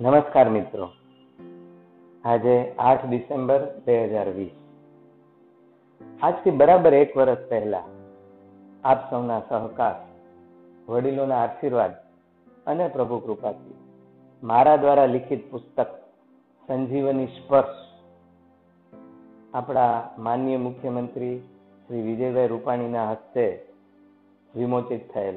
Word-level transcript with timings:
નમસ્કાર 0.00 0.48
મિત્રો. 0.48 0.88
આજે 2.24 2.74
આઠ 2.78 3.06
ડિસેમ્બર 3.06 3.60
બે 3.86 4.04
હજાર 4.06 4.28
વીસ. 4.28 4.52
આજથી 6.22 6.50
બરાબર 6.50 6.94
એક 6.94 7.16
વર્ષ 7.16 7.48
પહેલા 7.48 7.84
આપ 8.84 9.10
સૌના 9.10 9.40
સહકાર, 9.40 9.96
વડીલોના 10.88 11.40
આશીર્વાદ 11.42 11.90
અને 12.66 12.88
પ્રભુ 12.88 13.18
કૃપાથી 13.18 13.76
મારા 14.42 14.76
દ્વારા 14.76 15.06
લિખિત 15.06 15.50
પુસ્તક 15.50 15.90
સંજીવની 16.66 17.26
સ્પર્શ 17.26 17.82
આપણા 19.54 20.10
માનનીય 20.18 20.56
મુખ્યમંત્રી 20.56 21.42
શ્રી 21.88 22.02
વિજયભાઈ 22.02 22.46
રૂપાણીના 22.46 23.10
હસ્તે 23.10 23.66
વિમોચિત 24.56 25.12
થયેલ. 25.12 25.36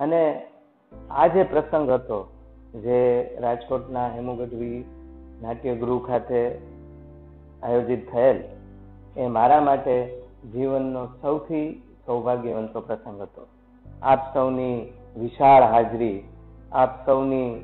અને 0.00 0.46
આ 1.10 1.26
જે 1.26 1.42
પ્રસંગ 1.44 1.90
હતો 1.90 2.31
જે 2.74 3.24
રાજકોટના 3.40 4.08
હેમુગઢવી 4.08 4.84
નાટ્યગૃહ 5.42 6.06
ખાતે 6.06 6.60
આયોજિત 7.62 8.12
થયેલ, 8.12 8.42
એ 9.16 9.26
મારા 9.26 9.60
માટે 9.60 10.22
જીવનનો 10.52 11.06
સૌથી 11.06 11.82
સૌભાગ્યવંતો 12.06 12.80
પ્રસંગ 12.80 13.22
હતો. 13.22 13.46
આપ 14.02 14.34
સૌની 14.34 14.92
વિશાળ 15.16 15.62
હાજરી, 15.62 16.22
આપ 16.72 17.06
સૌની 17.06 17.60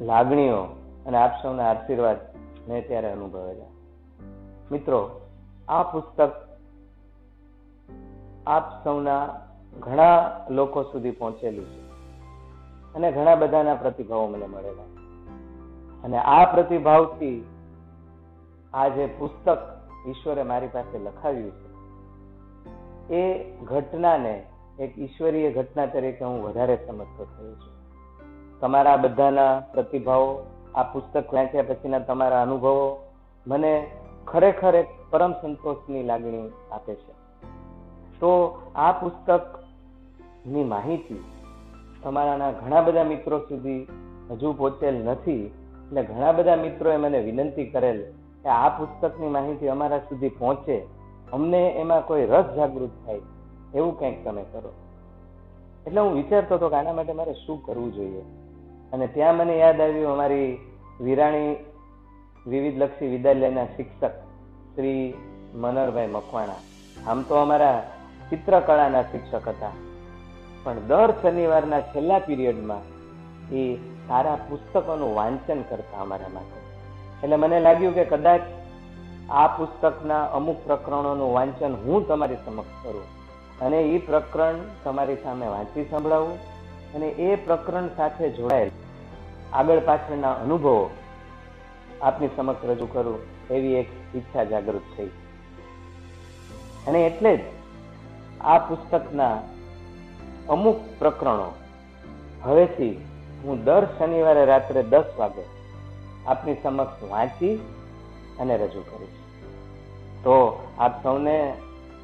લાગણીઓ 0.00 0.62
અને 1.06 1.16
આપ 1.16 1.42
સૌના 1.42 1.70
આશીર્વાદ 1.70 2.16
મેં 2.68 2.88
ત્યારે 2.88 3.12
અનુભવેલા. 3.12 3.64
મિત્રો, 4.72 5.20
આ 5.68 5.82
પુસ્તક 5.82 6.58
આપ 8.46 8.84
સૌના 8.84 9.28
ઘણા 9.80 10.46
લોકો 10.50 10.82
સુધી 10.82 11.10
પહોંચેલું 11.10 11.64
છે. 11.64 11.93
અને 12.94 13.12
ઘણા 13.12 13.34
બધાના 13.34 13.74
પ્રતિભાવો 13.74 14.26
મને 14.26 14.46
મળેલા. 14.46 14.82
અને 16.04 16.18
આ 16.18 16.52
પ્રતિભાવથી 16.52 17.46
આ 18.74 18.88
જે 18.88 19.06
પુસ્તક 19.06 19.58
ઈશ્વરે 20.08 20.42
મારી 20.42 20.66
પાસે 20.66 20.98
લખાવ્યું 20.98 21.50
છે. 21.50 21.74
એ 23.14 23.50
ઘટનાને 23.50 24.46
એક 24.78 24.98
ઈશ્વરીય 24.98 25.52
ઘટના 25.52 25.86
તરીકે 25.86 26.24
હું 26.24 26.42
વધારે 26.42 26.78
સમજતો 26.86 27.24
થયો 27.24 27.54
છું. 27.54 27.74
તમારા 28.60 28.96
બધાના 28.96 29.60
પ્રતિભાવો, 29.60 30.46
આ 30.74 30.82
પુસ્તક 30.82 31.34
વાંચ્યા 31.34 31.62
પછીના 31.62 31.98
તમારા 31.98 32.42
અનુભવો 32.42 33.12
મને 33.46 33.90
ખરેખર 34.26 34.74
એક 34.74 34.86
પરમ 35.10 35.32
સંતોષની 35.32 36.02
લાગણી 36.02 36.52
આપે 36.72 36.94
છે. 36.94 37.12
તો 38.20 38.62
આ 38.74 38.92
પુસ્તકની 38.92 40.64
માહિતી 40.64 41.24
તમારાના 42.04 42.50
ઘણા 42.50 42.80
બધા 42.80 43.04
મિત્રો 43.04 43.38
સુધી 43.38 43.86
હજુ 44.30 44.52
પહોંચેલ 44.52 44.94
નથી 44.94 45.46
એટલે 45.86 46.02
ઘણા 46.02 46.32
બધા 46.32 46.56
મિત્રોએ 46.56 46.96
મને 46.96 47.18
વિનંતી 47.18 47.64
કરેલ 47.64 48.02
કે 48.42 48.48
આ 48.48 48.68
પુસ્તકની 48.68 49.28
માહિતી 49.28 49.68
અમારા 49.68 49.98
સુધી 49.98 50.28
પહોંચે. 50.28 50.82
અમને 51.32 51.68
એમાં 51.68 52.06
કોઈ 52.06 52.26
રસ 52.26 52.44
જાગૃત 52.56 52.90
થાય. 53.06 53.20
એવું 53.74 53.98
કંઈક 53.98 54.24
તમે 54.24 54.44
કરો. 54.52 54.72
એટલે 55.86 56.00
હું 56.00 56.14
વિચારતો 56.14 56.54
હતો 56.54 56.68
કે 56.68 56.76
આના 56.76 56.92
માટે 56.92 57.12
મારે 57.12 57.32
શું 57.32 57.62
કરવું 57.62 57.92
જોઈએ. 57.92 58.22
અને 58.92 59.06
ત્યાં 59.06 59.36
મને 59.36 59.58
યાદ 59.58 59.80
આવ્યું 59.80 60.12
અમારી 60.12 60.58
વિરાણી 61.00 61.56
વિવિધ 62.46 62.78
લક્ષી 62.78 63.06
વિદ્યાલયના 63.06 63.64
શિક્ષક 63.64 64.10
શ્રી 64.74 65.14
મનરભાઈ 65.54 66.06
મકવાણા. 66.06 66.54
આમ 67.10 67.22
તો 67.22 67.34
અમારા 67.34 67.90
ચિત્રકળાના 68.30 69.02
શિક્ષક 69.02 69.48
હતા. 69.48 69.83
પણ 70.64 70.78
દર 70.88 71.10
શનિવારના 71.22 71.80
છેલ્લા 71.80 72.18
પીરિયડમાં 72.18 72.84
એ 73.52 73.76
સારા 74.08 74.36
પુસ્તકોનું 74.36 75.14
વાંચન 75.14 75.62
કરતા 75.62 76.00
અમારા 76.00 76.28
માટે. 76.28 76.56
એટલે 77.22 77.36
મને 77.36 77.60
લાગ્યું 77.60 77.94
કે 77.94 78.04
કદાચ 78.04 78.40
આ 79.30 79.46
પુસ્તકના 79.46 80.24
અમુક 80.24 80.58
પ્રકરણોનું 80.64 81.34
વાંચન 81.34 81.74
હું 81.74 82.08
તમારી 82.08 82.36
સમક્ષ 82.46 82.82
કરું 82.82 83.06
અને 83.60 83.78
એ 83.82 83.98
પ્રકરણ 83.98 84.58
તમારી 84.84 85.16
સામે 85.16 85.46
વાંચી 85.46 85.84
સંભળાવું 85.90 86.38
અને 86.94 87.08
એ 87.08 87.36
પ્રકરણ 87.36 87.88
સાથે 87.96 88.30
જોડાયેલ 88.30 88.70
આગળ 89.52 89.78
પાછળના 89.78 90.32
અનુભવો 90.32 90.90
આપની 92.02 92.28
સમક્ષ 92.36 92.64
રજૂ 92.64 92.86
કરું 92.86 93.18
એવી 93.50 93.74
એક 93.74 93.90
ઈચ્છા 94.16 94.44
જાગૃત 94.44 94.86
થઈ. 94.96 95.10
અને 96.86 97.06
એટલે 97.06 97.36
જ 97.36 97.40
આ 98.40 98.58
પુસ્તકના 98.58 99.36
અમુક 100.48 100.76
પ્રકરણો. 100.98 101.50
હવેથી 102.44 103.04
હું 103.44 103.64
દર 103.64 103.86
શનિવારે 103.98 104.44
રાત્રે 104.44 104.82
દસ 104.82 105.04
વાગે 105.18 105.44
આપની 106.26 106.56
સમક્ષ 106.62 107.02
વાંચી 107.10 107.54
અને 108.40 108.56
રજૂ 108.56 108.80
કરીશ. 108.80 109.18
તો 110.24 110.68
આપ 110.78 111.02
સૌને 111.02 111.52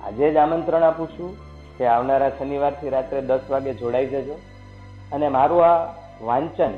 આજે 0.04 0.32
જ 0.32 0.36
આમંત્રણ 0.36 0.82
આપું 0.82 1.08
છું 1.08 1.36
કે 1.78 1.86
આવનારા 1.86 2.30
શનિવારથી 2.38 2.88
રાત્રે 2.88 3.20
દસ 3.22 3.40
વાગે 3.50 3.74
જોડાઈ 3.74 4.06
જજો. 4.06 4.36
અને 5.12 5.28
મારું 5.28 5.64
આ 5.64 5.94
વાંચન 6.22 6.72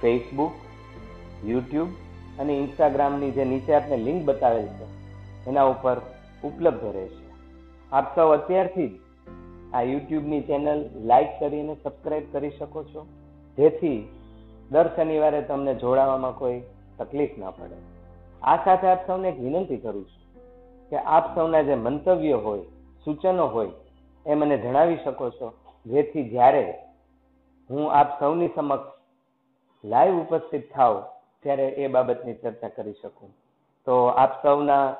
ફેસબુક 0.00 0.52
યુટ્યુબ 1.44 1.88
અને 2.38 2.52
ઇન્સ્ટાગ્રામની 2.52 3.30
જે 3.30 3.44
નીચે 3.44 3.74
આપને 3.74 3.96
લિંક 3.96 4.24
બતાવેલ 4.24 4.66
છે, 4.66 4.86
એના 5.46 5.62
ઉપર 5.62 5.96
ઉપલબ્ધ 6.44 6.84
રહેશે. 6.84 7.24
આપ 7.92 8.14
સૌ 8.14 8.28
અત્યારથી 8.28 8.88
જ 8.88 8.92
આ 9.74 9.82
યુટ્યુબની 9.82 10.40
ચેનલ 10.40 10.84
લાઈક 11.04 11.28
કરીને 11.38 11.74
સબસ્ક્રાઈબ 11.74 12.32
કરી 12.32 12.50
શકો 12.50 12.84
છો. 12.84 13.06
જેથી 13.56 14.08
દર 14.70 14.90
શનિવારે 14.96 15.42
તમને 15.42 15.74
જોડાવામાં 15.74 16.38
કોઈ 16.38 16.62
તકલીફ 16.98 17.38
ના 17.38 17.50
પડે. 17.50 17.74
આ 18.42 18.56
સાથે 18.64 18.86
આપ 18.86 19.06
સૌને 19.06 19.28
એક 19.28 19.40
વિનંતી 19.40 19.76
કરું 19.76 20.04
છું 20.04 20.44
કે 20.90 20.96
આપ 20.96 21.34
સૌના 21.34 21.62
જે 21.62 21.74
મંતવ્યો 21.74 22.38
હોય, 22.38 22.62
સૂચનો 23.04 23.46
હોય, 23.46 23.70
એ 24.26 24.34
મને 24.34 24.58
જણાવી 24.58 24.96
શકો 25.04 25.30
છો. 25.30 25.52
જેથી 25.86 26.30
જ્યારે 26.30 26.74
હું 27.70 27.92
આપ 27.92 28.20
સૌની 28.20 28.48
સમક્ષ 28.54 28.80
લાઈવ 29.84 30.14
ઉપસ્થિત 30.18 30.72
થાવ 30.72 31.04
ત્યારે 31.42 31.68
એ 31.68 31.88
બાબતની 31.88 32.34
ચર્ચા 32.34 32.68
કરી 32.68 32.92
શકું. 32.92 33.28
તો 33.84 34.06
આપ 34.06 34.42
સૌના 34.42 34.96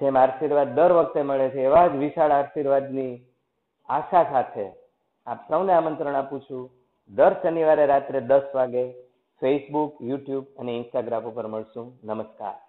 જેમ 0.00 0.16
આશીર્વાદ 0.16 0.74
દર 0.74 0.92
વખતે 0.92 1.22
મળે 1.22 1.48
છે, 1.48 1.64
એવા 1.64 1.86
જ 1.86 1.96
વિશાળ 1.96 2.30
આશીર્વાદની 2.30 3.27
આશા 3.88 4.24
સાથે 4.24 4.72
આપ 5.26 5.48
સૌને 5.48 5.72
આમંત્રણ 5.72 6.14
આપું 6.14 6.40
છું. 6.40 6.70
દર 7.10 7.34
શનિવારે 7.42 7.86
રાત્રે 7.86 8.20
દસ 8.20 8.42
વાગે 8.54 8.92
ફેસબુક 9.40 10.02
યુટ્યુબ 10.02 10.46
અને 10.58 10.72
ઇન્સ્ટાગ્રામ 10.76 11.22
ઉપર 11.22 11.46
મળશું. 11.46 11.98
નમસ્કાર. 12.04 12.67